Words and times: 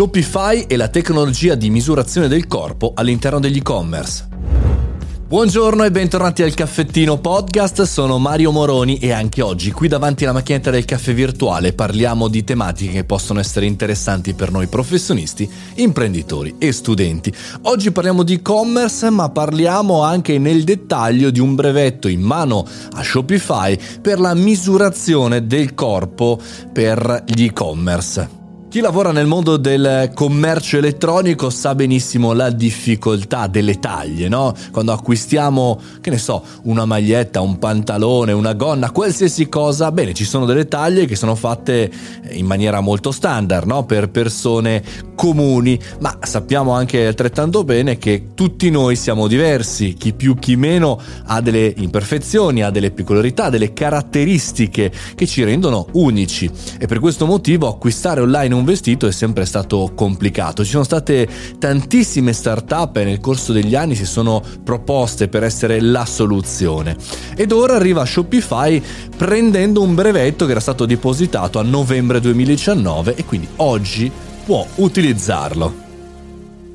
Shopify 0.00 0.64
e 0.66 0.76
la 0.78 0.88
tecnologia 0.88 1.54
di 1.54 1.68
misurazione 1.68 2.26
del 2.26 2.46
corpo 2.46 2.92
all'interno 2.94 3.38
degli 3.38 3.58
e-commerce. 3.58 4.28
Buongiorno 5.28 5.84
e 5.84 5.90
bentornati 5.90 6.42
al 6.42 6.54
Caffettino 6.54 7.18
Podcast, 7.18 7.82
sono 7.82 8.16
Mario 8.16 8.50
Moroni 8.50 8.96
e 8.96 9.12
anche 9.12 9.42
oggi 9.42 9.72
qui 9.72 9.88
davanti 9.88 10.24
alla 10.24 10.32
macchinetta 10.32 10.70
del 10.70 10.86
caffè 10.86 11.12
virtuale 11.12 11.74
parliamo 11.74 12.28
di 12.28 12.42
tematiche 12.44 12.92
che 12.92 13.04
possono 13.04 13.40
essere 13.40 13.66
interessanti 13.66 14.32
per 14.32 14.50
noi 14.50 14.68
professionisti, 14.68 15.46
imprenditori 15.74 16.54
e 16.58 16.72
studenti. 16.72 17.30
Oggi 17.64 17.92
parliamo 17.92 18.22
di 18.22 18.36
e-commerce 18.36 19.10
ma 19.10 19.28
parliamo 19.28 20.02
anche 20.02 20.38
nel 20.38 20.64
dettaglio 20.64 21.28
di 21.28 21.40
un 21.40 21.54
brevetto 21.54 22.08
in 22.08 22.22
mano 22.22 22.66
a 22.92 23.02
Shopify 23.02 23.78
per 24.00 24.18
la 24.18 24.32
misurazione 24.32 25.46
del 25.46 25.74
corpo 25.74 26.40
per 26.72 27.24
gli 27.26 27.44
e-commerce. 27.44 28.39
Chi 28.70 28.78
lavora 28.78 29.10
nel 29.10 29.26
mondo 29.26 29.56
del 29.56 30.12
commercio 30.14 30.78
elettronico 30.78 31.50
sa 31.50 31.74
benissimo 31.74 32.32
la 32.32 32.50
difficoltà 32.50 33.48
delle 33.48 33.80
taglie, 33.80 34.28
no? 34.28 34.54
Quando 34.70 34.92
acquistiamo, 34.92 35.80
che 36.00 36.10
ne 36.10 36.18
so, 36.18 36.44
una 36.62 36.84
maglietta, 36.84 37.40
un 37.40 37.58
pantalone, 37.58 38.30
una 38.30 38.52
gonna, 38.54 38.92
qualsiasi 38.92 39.48
cosa, 39.48 39.90
bene, 39.90 40.14
ci 40.14 40.22
sono 40.24 40.44
delle 40.44 40.68
taglie 40.68 41.06
che 41.06 41.16
sono 41.16 41.34
fatte 41.34 41.90
in 42.30 42.46
maniera 42.46 42.78
molto 42.78 43.10
standard, 43.10 43.66
no? 43.66 43.84
Per 43.86 44.08
persone 44.08 44.84
comuni, 45.20 45.78
ma 45.98 46.16
sappiamo 46.22 46.72
anche 46.72 47.06
altrettanto 47.06 47.62
bene 47.62 47.98
che 47.98 48.28
tutti 48.32 48.70
noi 48.70 48.96
siamo 48.96 49.26
diversi, 49.26 49.92
chi 49.92 50.14
più 50.14 50.38
chi 50.38 50.56
meno 50.56 50.98
ha 51.26 51.42
delle 51.42 51.74
imperfezioni, 51.76 52.62
ha 52.62 52.70
delle 52.70 52.90
peculiarità, 52.90 53.50
delle 53.50 53.74
caratteristiche 53.74 54.90
che 55.14 55.26
ci 55.26 55.44
rendono 55.44 55.88
unici 55.92 56.50
e 56.78 56.86
per 56.86 57.00
questo 57.00 57.26
motivo 57.26 57.68
acquistare 57.68 58.22
online 58.22 58.54
un 58.54 58.64
vestito 58.64 59.06
è 59.06 59.12
sempre 59.12 59.44
stato 59.44 59.92
complicato. 59.94 60.64
Ci 60.64 60.70
sono 60.70 60.84
state 60.84 61.28
tantissime 61.58 62.32
start-up 62.32 62.96
e 62.96 63.04
nel 63.04 63.20
corso 63.20 63.52
degli 63.52 63.74
anni 63.74 63.96
si 63.96 64.06
sono 64.06 64.42
proposte 64.64 65.28
per 65.28 65.42
essere 65.42 65.82
la 65.82 66.06
soluzione. 66.06 66.96
Ed 67.36 67.52
ora 67.52 67.74
arriva 67.74 68.06
Shopify 68.06 68.82
prendendo 69.18 69.82
un 69.82 69.94
brevetto 69.94 70.46
che 70.46 70.52
era 70.52 70.60
stato 70.60 70.86
depositato 70.86 71.58
a 71.58 71.62
novembre 71.62 72.20
2019 72.20 73.16
e 73.16 73.26
quindi 73.26 73.48
oggi 73.56 74.28
può 74.50 74.66
utilizzarlo. 74.78 75.89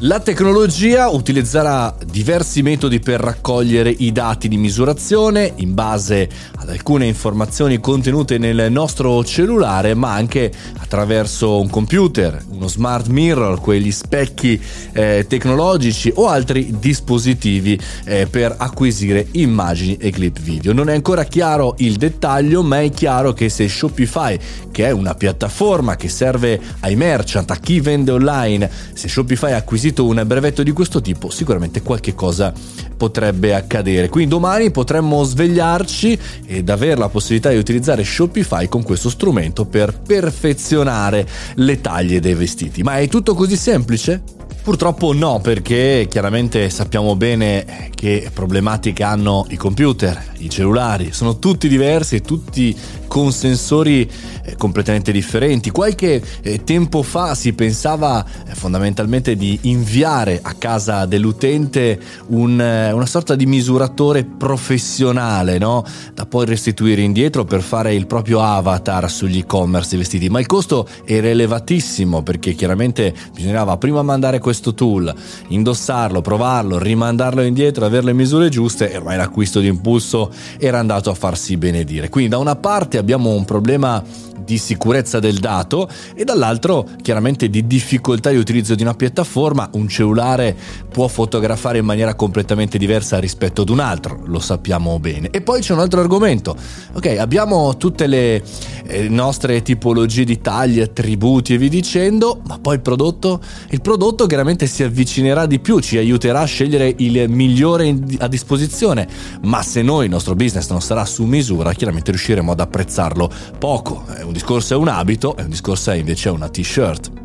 La 0.00 0.18
tecnologia 0.20 1.08
utilizzerà 1.08 1.94
diversi 2.04 2.62
metodi 2.62 2.98
per 2.98 3.20
raccogliere 3.20 3.88
i 3.90 4.10
dati 4.12 4.48
di 4.48 4.56
misurazione 4.56 5.52
in 5.56 5.72
base 5.72 6.28
ad 6.56 6.68
alcune 6.68 7.06
informazioni 7.06 7.78
contenute 7.78 8.36
nel 8.36 8.70
nostro 8.72 9.24
cellulare, 9.24 9.94
ma 9.94 10.12
anche 10.12 10.52
attraverso 10.78 11.60
un 11.60 11.70
computer, 11.70 12.42
uno 12.50 12.66
smart 12.66 13.06
mirror, 13.06 13.60
quegli 13.60 13.92
specchi 13.92 14.60
eh, 14.92 15.26
tecnologici 15.28 16.12
o 16.16 16.26
altri 16.26 16.74
dispositivi 16.78 17.78
eh, 18.04 18.26
per 18.26 18.54
acquisire 18.58 19.28
immagini 19.32 19.96
e 19.96 20.10
clip 20.10 20.40
video. 20.40 20.72
Non 20.72 20.90
è 20.90 20.94
ancora 20.94 21.24
chiaro 21.24 21.76
il 21.78 21.96
dettaglio, 21.96 22.62
ma 22.62 22.80
è 22.80 22.90
chiaro 22.90 23.32
che 23.32 23.48
se 23.48 23.68
Shopify, 23.68 24.38
che 24.70 24.86
è 24.86 24.90
una 24.90 25.14
piattaforma 25.14 25.96
che 25.96 26.08
serve 26.08 26.60
ai 26.80 26.96
merchant, 26.96 27.50
a 27.52 27.56
chi 27.56 27.80
vende 27.80 28.10
online, 28.10 28.68
se 28.92 29.08
Shopify 29.08 29.52
ha 29.52 29.62
acquisito 29.84 30.06
un 30.06 30.22
brevetto 30.26 30.62
di 30.62 30.72
questo 30.72 31.00
tipo, 31.02 31.28
sicuramente 31.28 31.82
qualche 31.82 32.14
cosa 32.14 32.52
potrebbe 32.96 33.54
accadere. 33.54 34.08
Quindi 34.08 34.30
domani 34.30 34.70
potremmo 34.70 35.22
svegliarci 35.22 36.18
ed 36.46 36.70
avere 36.70 36.96
la 36.96 37.08
possibilità 37.08 37.50
di 37.50 37.56
utilizzare 37.56 38.02
Shopify 38.02 38.68
con 38.68 38.82
questo 38.82 39.10
strumento 39.10 39.66
per 39.66 40.00
perfezionare 40.00 41.26
le 41.56 41.80
taglie 41.80 42.20
dei 42.20 42.34
vestiti. 42.34 42.82
Ma 42.82 42.98
è 42.98 43.08
tutto 43.08 43.34
così 43.34 43.56
semplice? 43.56 44.22
Purtroppo 44.64 45.12
no, 45.12 45.40
perché 45.42 46.06
chiaramente 46.08 46.70
sappiamo 46.70 47.16
bene 47.16 47.90
che 47.94 48.30
problematiche 48.32 49.02
hanno 49.02 49.44
i 49.50 49.56
computer, 49.56 50.32
i 50.38 50.48
cellulari, 50.48 51.12
sono 51.12 51.38
tutti 51.38 51.68
diversi 51.68 52.16
e 52.16 52.20
tutti 52.22 52.74
con 53.06 53.30
sensori 53.30 54.10
eh, 54.42 54.56
completamente 54.56 55.12
differenti. 55.12 55.70
Qualche 55.70 56.22
eh, 56.40 56.64
tempo 56.64 57.02
fa 57.02 57.34
si 57.34 57.52
pensava 57.52 58.24
eh, 58.24 58.54
fondamentalmente 58.54 59.36
di 59.36 59.58
inviare 59.62 60.40
a 60.42 60.54
casa 60.54 61.04
dell'utente 61.04 62.00
un, 62.28 62.52
una 62.54 63.06
sorta 63.06 63.34
di 63.34 63.44
misuratore 63.44 64.24
professionale, 64.24 65.58
no? 65.58 65.84
da 66.14 66.24
poi 66.24 66.46
restituire 66.46 67.02
indietro 67.02 67.44
per 67.44 67.60
fare 67.60 67.94
il 67.94 68.06
proprio 68.06 68.40
avatar 68.40 69.10
sugli 69.10 69.38
e-commerce 69.38 69.96
vestiti, 69.96 70.30
ma 70.30 70.40
il 70.40 70.46
costo 70.46 70.88
era 71.04 71.28
elevatissimo 71.28 72.22
perché 72.22 72.54
chiaramente 72.54 73.14
bisognava 73.34 73.76
prima 73.76 74.02
mandare 74.02 74.38
questo 74.38 74.52
tool, 74.60 75.14
indossarlo, 75.48 76.20
provarlo, 76.20 76.78
rimandarlo 76.78 77.42
indietro, 77.42 77.84
avere 77.84 78.04
le 78.04 78.12
misure 78.12 78.48
giuste 78.48 78.90
e 78.90 78.96
ormai 78.96 79.16
l'acquisto 79.16 79.60
di 79.60 79.66
impulso 79.66 80.30
era 80.58 80.78
andato 80.78 81.10
a 81.10 81.14
farsi 81.14 81.56
benedire. 81.56 82.08
Quindi 82.08 82.30
da 82.30 82.38
una 82.38 82.56
parte 82.56 82.98
abbiamo 82.98 83.30
un 83.30 83.44
problema 83.44 84.02
di 84.44 84.58
sicurezza 84.58 85.18
del 85.18 85.38
dato 85.38 85.88
e 86.14 86.24
dall'altro 86.24 86.86
chiaramente 87.02 87.48
di 87.48 87.66
difficoltà 87.66 88.30
di 88.30 88.36
utilizzo 88.36 88.74
di 88.74 88.82
una 88.82 88.94
piattaforma. 88.94 89.68
Un 89.72 89.88
cellulare 89.88 90.54
può 90.90 91.08
fotografare 91.08 91.78
in 91.78 91.84
maniera 91.84 92.14
completamente 92.14 92.78
diversa 92.78 93.18
rispetto 93.18 93.62
ad 93.62 93.70
un 93.70 93.80
altro, 93.80 94.20
lo 94.26 94.38
sappiamo 94.38 94.98
bene. 94.98 95.30
E 95.30 95.40
poi 95.40 95.60
c'è 95.60 95.72
un 95.72 95.80
altro 95.80 96.00
argomento. 96.00 96.56
Ok, 96.92 97.16
abbiamo 97.18 97.76
tutte 97.76 98.06
le 98.06 98.42
eh, 98.86 99.08
nostre 99.08 99.62
tipologie 99.62 100.24
di 100.24 100.40
tagli, 100.40 100.80
attributi 100.80 101.54
e 101.54 101.58
vi 101.58 101.68
dicendo, 101.68 102.40
ma 102.46 102.58
poi 102.58 102.74
il 102.74 102.80
prodotto, 102.80 103.40
il 103.70 103.80
prodotto 103.80 104.26
chiaramente 104.26 104.43
si 104.66 104.82
avvicinerà 104.82 105.46
di 105.46 105.58
più, 105.58 105.80
ci 105.80 105.96
aiuterà 105.96 106.40
a 106.40 106.44
scegliere 106.44 106.94
il 106.98 107.28
migliore 107.28 107.96
a 108.18 108.28
disposizione, 108.28 109.08
ma 109.42 109.62
se 109.62 109.82
noi 109.82 110.04
il 110.04 110.10
nostro 110.10 110.34
business 110.34 110.68
non 110.70 110.80
sarà 110.80 111.04
su 111.04 111.24
misura, 111.24 111.72
chiaramente 111.72 112.10
riusciremo 112.10 112.52
ad 112.52 112.60
apprezzarlo 112.60 113.30
poco. 113.58 114.04
Un 114.22 114.32
discorso 114.32 114.74
è 114.74 114.76
un 114.76 114.88
abito 114.88 115.34
un 115.38 115.48
discorso 115.48 115.90
è 115.90 115.94
invece 115.94 116.28
una 116.28 116.48
t-shirt. 116.48 117.23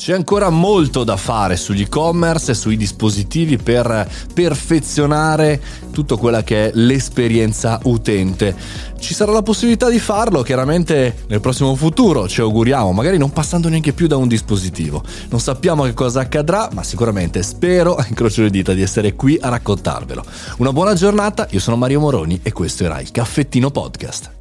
C'è 0.00 0.14
ancora 0.14 0.48
molto 0.48 1.04
da 1.04 1.18
fare 1.18 1.58
sugli 1.58 1.82
e-commerce 1.82 2.52
e 2.52 2.54
sui 2.54 2.78
dispositivi 2.78 3.58
per 3.58 4.10
perfezionare 4.32 5.60
tutta 5.92 6.16
quella 6.16 6.42
che 6.42 6.68
è 6.68 6.70
l'esperienza 6.72 7.78
utente. 7.82 8.56
Ci 8.98 9.12
sarà 9.12 9.30
la 9.30 9.42
possibilità 9.42 9.90
di 9.90 9.98
farlo 9.98 10.40
chiaramente 10.40 11.24
nel 11.26 11.42
prossimo 11.42 11.74
futuro, 11.74 12.26
ci 12.28 12.40
auguriamo, 12.40 12.92
magari 12.92 13.18
non 13.18 13.30
passando 13.30 13.68
neanche 13.68 13.92
più 13.92 14.06
da 14.06 14.16
un 14.16 14.26
dispositivo. 14.26 15.04
Non 15.28 15.38
sappiamo 15.38 15.82
che 15.82 15.92
cosa 15.92 16.20
accadrà, 16.20 16.70
ma 16.72 16.82
sicuramente 16.82 17.42
spero, 17.42 17.98
incrocio 18.08 18.40
le 18.40 18.48
dita, 18.48 18.72
di 18.72 18.80
essere 18.80 19.12
qui 19.12 19.36
a 19.38 19.50
raccontarvelo. 19.50 20.24
Una 20.56 20.72
buona 20.72 20.94
giornata, 20.94 21.46
io 21.50 21.60
sono 21.60 21.76
Mario 21.76 22.00
Moroni 22.00 22.40
e 22.42 22.52
questo 22.52 22.84
era 22.84 23.00
il 23.00 23.10
Caffettino 23.10 23.70
Podcast. 23.70 24.39